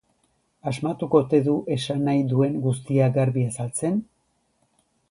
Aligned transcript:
Asmatuko 0.71 1.21
ote 1.25 1.41
du 1.49 1.53
esan 1.75 2.01
nahi 2.09 2.25
duen 2.33 2.59
guztia 2.65 3.13
garbi 3.21 3.47
azaltzen? 3.53 4.03